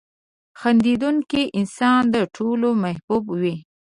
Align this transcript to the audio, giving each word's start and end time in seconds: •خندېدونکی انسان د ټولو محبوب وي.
•خندېدونکی 0.59 1.43
انسان 1.59 2.01
د 2.13 2.15
ټولو 2.35 2.67
محبوب 2.83 3.23
وي. 3.41 3.55